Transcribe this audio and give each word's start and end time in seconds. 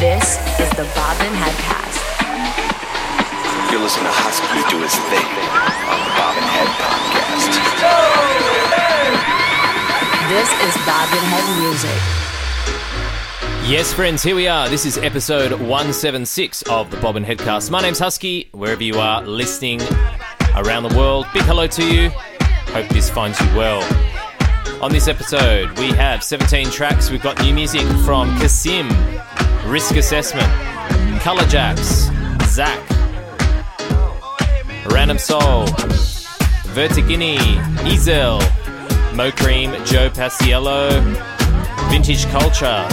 This 0.00 0.38
is 0.60 0.70
the 0.76 0.86
Bobbin 0.94 1.32
Headcast. 1.34 1.98
You're 3.72 3.80
listening 3.80 4.06
to 4.06 4.12
Husky 4.14 4.62
do 4.70 4.78
his 4.80 4.94
thing 5.10 5.26
on 5.90 5.98
the 6.06 6.12
Bobbin 6.14 6.46
Head 6.54 6.70
podcast. 6.78 7.50
This 10.30 10.50
is 10.62 10.74
Bobbin 10.86 11.24
Head 11.26 11.46
Music. 11.58 11.98
Yes, 13.68 13.92
friends, 13.92 14.22
here 14.22 14.36
we 14.36 14.46
are. 14.46 14.68
This 14.68 14.86
is 14.86 14.98
episode 14.98 15.50
176 15.50 16.62
of 16.70 16.92
the 16.92 16.96
Bobbin 16.98 17.24
Headcast. 17.24 17.68
My 17.72 17.82
name's 17.82 17.98
Husky, 17.98 18.50
wherever 18.52 18.84
you 18.84 19.00
are 19.00 19.22
listening 19.22 19.80
around 20.54 20.84
the 20.84 20.96
world. 20.96 21.26
Big 21.34 21.42
hello 21.42 21.66
to 21.66 21.84
you. 21.84 22.10
Hope 22.70 22.88
this 22.90 23.10
finds 23.10 23.40
you 23.40 23.46
well. 23.56 23.82
On 24.80 24.92
this 24.92 25.08
episode, 25.08 25.76
we 25.76 25.88
have 25.88 26.22
17 26.22 26.70
tracks. 26.70 27.10
We've 27.10 27.20
got 27.20 27.42
new 27.42 27.52
music 27.52 27.82
from 28.04 28.30
CASSIMM, 28.38 28.90
Risk 29.68 29.96
Assessment, 29.96 30.50
Color 31.20 31.44
Jacks, 31.44 32.08
Zsak, 32.48 32.80
Random 34.90 35.18
Soul, 35.18 35.66
Vertigini, 36.72 37.36
Ezel, 37.84 38.40
Mo 39.14 39.30
Cream, 39.30 39.72
Jo 39.84 40.08
Paciello, 40.08 40.88
Vintage 41.90 42.24
Culture, 42.28 42.88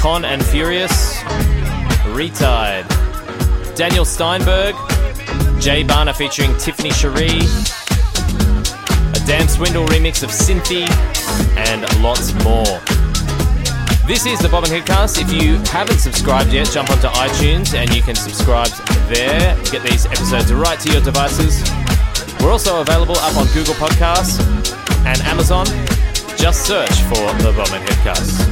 Kon 0.00 0.24
and 0.24 0.44
Fiorious, 0.44 1.20
Re-Tide, 2.10 2.86
Daniel 3.74 4.04
Steinberg, 4.04 4.76
Jay 5.60 5.82
Bhana 5.82 6.14
featuring 6.14 6.56
Tiffany 6.58 6.90
Sharee, 6.90 7.42
a 9.16 9.26
Dam 9.26 9.48
Swindle 9.48 9.84
remix 9.86 10.22
of 10.22 10.30
Cinthie, 10.30 10.88
and 11.56 11.82
lots 12.00 12.32
more. 12.44 12.97
This 14.08 14.24
is 14.24 14.38
the 14.38 14.48
Bobbin 14.48 14.70
Headcast. 14.70 15.20
If 15.20 15.30
you 15.30 15.58
haven't 15.70 15.98
subscribed 15.98 16.50
yet, 16.50 16.70
jump 16.72 16.88
onto 16.88 17.08
iTunes 17.08 17.74
and 17.74 17.94
you 17.94 18.00
can 18.00 18.14
subscribe 18.14 18.70
there. 19.04 19.54
Get 19.64 19.82
these 19.82 20.06
episodes 20.06 20.50
right 20.50 20.80
to 20.80 20.90
your 20.90 21.02
devices. 21.02 21.60
We're 22.40 22.50
also 22.50 22.80
available 22.80 23.18
up 23.18 23.36
on 23.36 23.44
Google 23.52 23.74
Podcasts 23.74 24.40
and 25.04 25.20
Amazon. 25.28 25.66
Just 26.38 26.64
search 26.64 27.02
for 27.12 27.20
the 27.44 27.52
Bobbin 27.52 27.82
Headcast. 27.84 28.48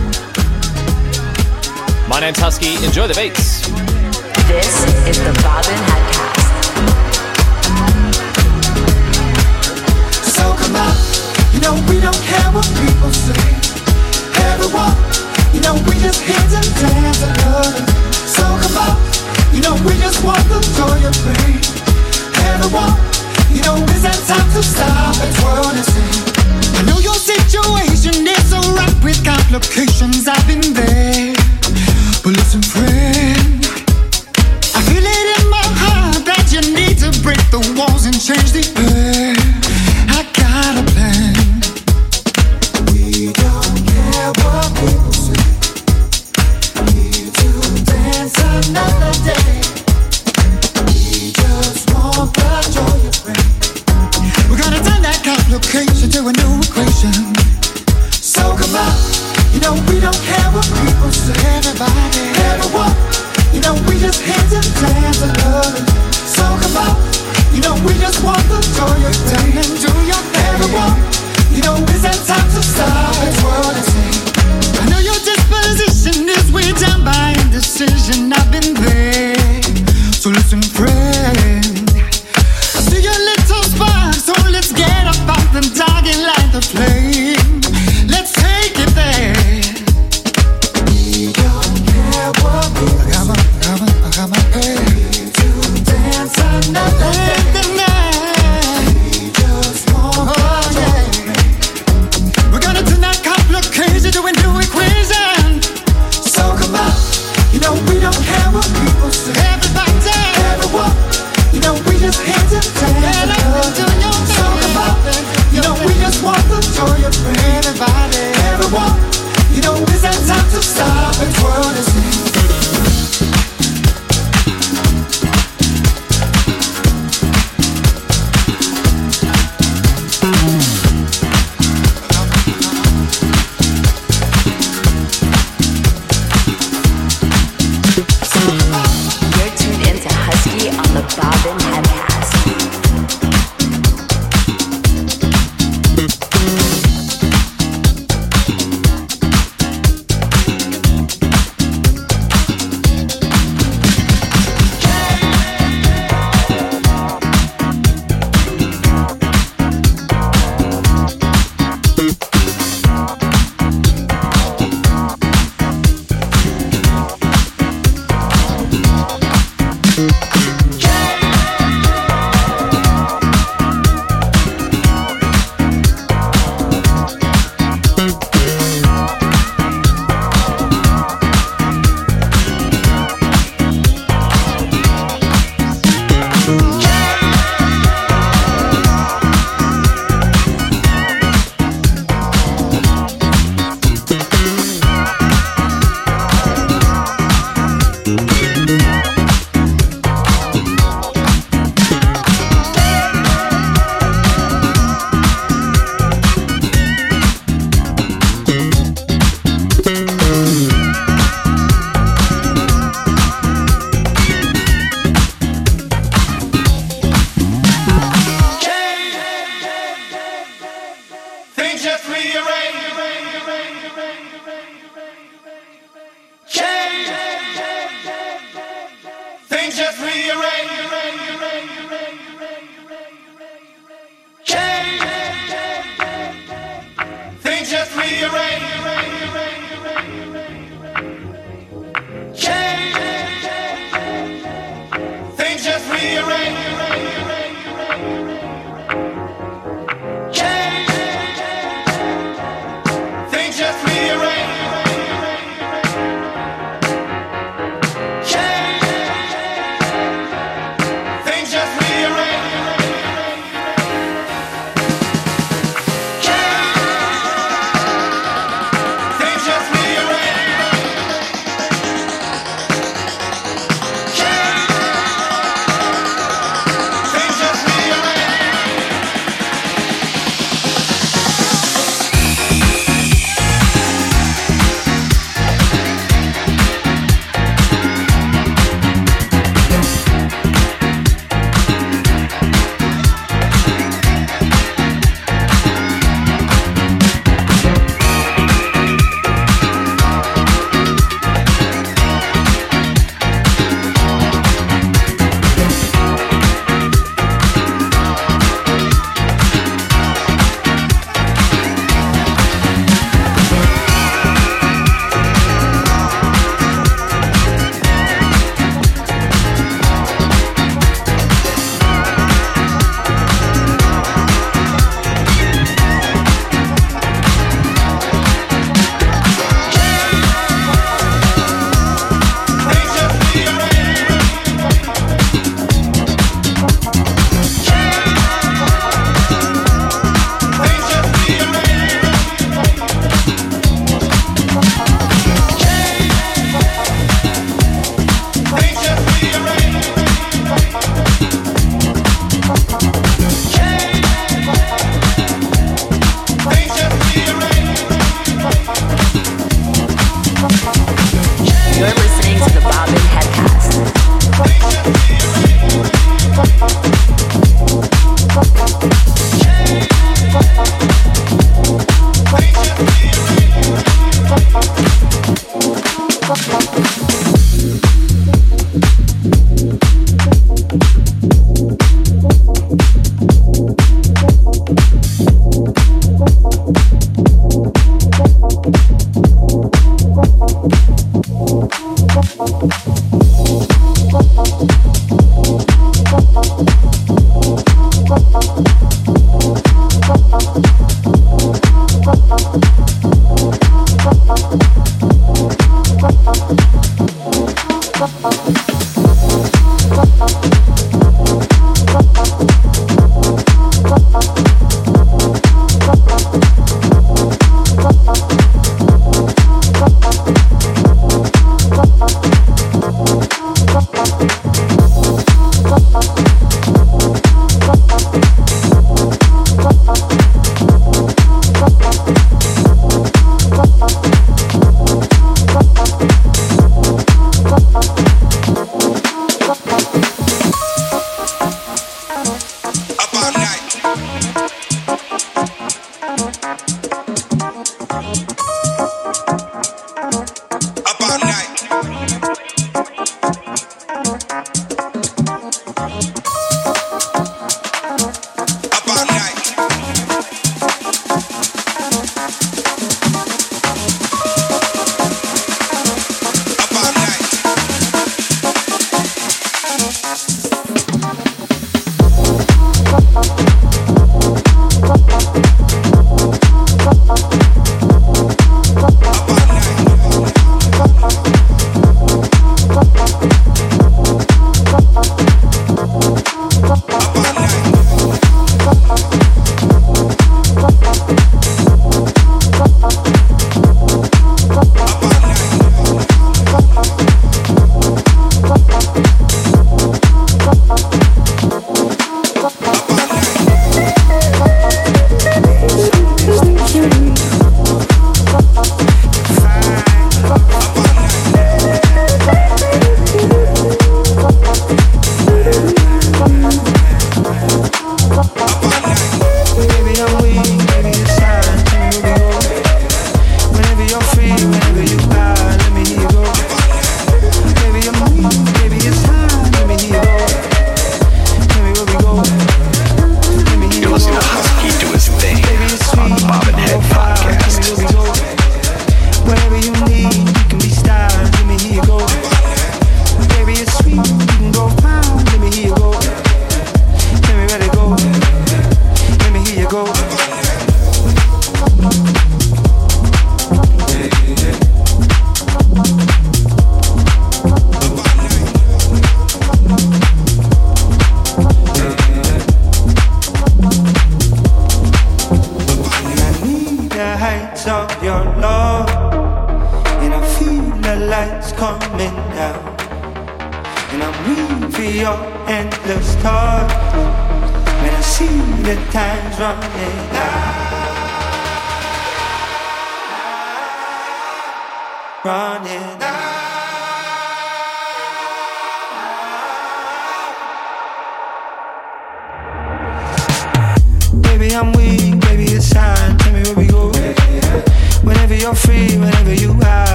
My 2.07 2.21
name's 2.21 2.39
Husky. 2.39 2.77
Enjoy 2.85 3.09
the 3.09 3.15
beats. 3.15 3.65
This 4.53 4.85
is 5.09 5.17
the 5.25 5.33
Bobbin 5.41 5.81
Headcast. 5.89 6.37
So 10.21 10.53
come 10.53 10.77
on, 10.77 10.93
you 11.55 11.61
know 11.65 11.73
we 11.89 11.99
don't 11.99 12.21
care 12.29 12.45
what 12.53 12.69
people 12.77 13.11
say. 13.11 13.57
Everyone, 14.53 14.93
you 15.57 15.63
know 15.65 15.75
we 15.89 15.97
just 16.05 16.21
here 16.21 16.37
to 16.53 16.61
dance 16.77 17.23
and 17.25 17.33
love. 17.49 17.81
So 18.29 18.45
come 18.61 18.77
on, 18.77 18.97
you 19.57 19.65
know 19.65 19.73
we 19.89 19.97
just 20.05 20.21
want 20.23 20.45
the 20.53 20.61
joy 20.77 21.01
of 21.09 21.17
pain. 21.25 21.57
Everyone, 22.53 22.93
you 23.49 23.65
know 23.65 23.81
it's 23.89 24.05
that 24.05 24.21
time 24.29 24.45
to 24.53 24.61
stop 24.61 25.17
and 25.17 25.33
twirl 25.41 25.73
and 25.73 25.81
sing. 25.81 26.13
I 26.77 26.83
know 26.85 27.01
your 27.01 27.17
situation 27.17 28.29
is 28.29 28.45
so 28.53 28.61
rough 28.77 29.01
with 29.03 29.25
complications. 29.25 30.29
I've 30.29 30.45
been 30.45 30.77
there, 30.77 31.33
but 32.21 32.37
listen, 32.37 32.61
friend. 32.61 33.65
I 34.77 34.81
feel 34.85 35.05
it 35.09 35.27
in 35.41 35.45
my 35.49 35.67
heart 35.81 36.21
that 36.29 36.53
you 36.53 36.61
need 36.77 37.01
to 37.01 37.09
break 37.25 37.41
the 37.49 37.65
walls 37.81 38.05
and 38.05 38.13
change 38.21 38.53
the 38.53 38.65
air. 38.93 39.26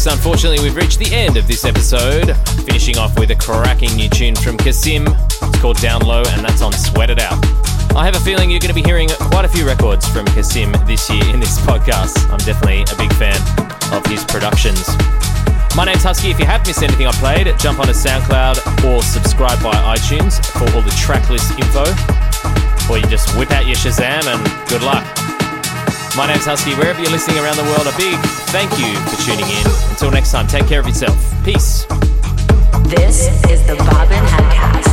Folks. 0.00 0.16
Unfortunately, 0.16 0.62
we've 0.62 0.76
reached 0.76 0.98
the 0.98 1.12
end 1.14 1.36
of 1.36 1.46
this 1.46 1.64
episode. 1.64 2.34
Finishing 2.64 2.96
off 2.98 3.18
with 3.18 3.30
a 3.30 3.34
cracking 3.34 3.94
new 3.96 4.08
tune 4.08 4.34
from 4.34 4.56
CASSIMM. 4.56 5.06
It's 5.08 5.60
called 5.60 5.78
Down 5.78 6.00
Low, 6.02 6.22
and 6.28 6.44
that's 6.44 6.62
on 6.62 6.72
Sweat 6.72 7.10
It 7.10 7.20
Out. 7.20 7.38
I 7.94 8.04
have 8.04 8.16
a 8.16 8.20
feeling 8.20 8.50
you're 8.50 8.60
going 8.60 8.74
to 8.74 8.80
be 8.80 8.82
hearing 8.82 9.08
quite 9.30 9.44
a 9.44 9.48
few 9.48 9.66
records 9.66 10.06
from 10.08 10.24
CASSIMM 10.26 10.86
this 10.86 11.10
year 11.10 11.24
in 11.34 11.40
this 11.40 11.58
podcast. 11.60 12.30
I'm 12.30 12.38
definitely 12.38 12.82
a 12.82 12.96
big 12.96 13.12
fan 13.14 13.36
of 13.92 14.04
his 14.06 14.24
productions. 14.24 14.88
My 15.76 15.84
name's 15.84 16.02
Husky. 16.02 16.30
If 16.30 16.38
you 16.38 16.46
have 16.46 16.66
missed 16.66 16.82
anything 16.82 17.06
I 17.06 17.12
played, 17.12 17.46
jump 17.58 17.78
onto 17.78 17.92
SoundCloud 17.92 18.84
or 18.88 19.02
subscribe 19.02 19.58
via 19.58 19.96
iTunes 19.96 20.40
for 20.52 20.64
all 20.76 20.82
the 20.82 20.94
tracklist 20.96 21.52
info. 21.60 21.84
Or 22.90 22.98
you 22.98 23.06
just 23.06 23.36
whip 23.36 23.50
out 23.50 23.66
your 23.66 23.76
Shazam 23.76 24.24
and 24.24 24.68
good 24.68 24.82
luck. 24.82 25.04
My 26.16 26.26
name's 26.26 26.46
Husky. 26.46 26.74
Wherever 26.74 27.00
you're 27.00 27.12
listening 27.12 27.38
around 27.38 27.56
the 27.56 27.64
world, 27.64 27.86
a 27.86 27.96
big 27.96 28.39
thank 28.50 28.70
you 28.78 28.94
for 29.08 29.16
tuning 29.22 29.48
in. 29.48 29.66
Until 29.90 30.10
next 30.10 30.32
time, 30.32 30.46
take 30.46 30.66
care 30.66 30.80
of 30.80 30.86
yourself. 30.86 31.16
Peace. 31.44 31.84
This 32.84 33.28
is 33.48 33.64
the 33.66 33.76
Headcast. 33.76 34.80
We 34.84 34.89